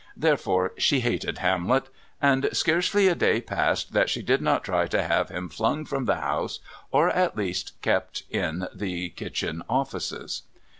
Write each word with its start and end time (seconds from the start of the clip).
Therefore, 0.17 0.71
she 0.79 1.01
hated 1.01 1.37
Hamlet, 1.37 1.89
and 2.19 2.49
scarcely 2.53 3.07
a 3.07 3.13
day 3.13 3.39
passed 3.39 3.93
that 3.93 4.09
she 4.09 4.23
did 4.23 4.41
not 4.41 4.63
try 4.63 4.87
to 4.87 5.03
have 5.03 5.29
him 5.29 5.47
flung 5.47 5.85
from 5.85 6.05
the 6.05 6.15
house, 6.15 6.59
or 6.89 7.11
at 7.11 7.37
least 7.37 7.79
kept 7.83 8.23
in 8.31 8.67
the 8.73 9.09
kitchen 9.09 9.61
offices. 9.69 10.41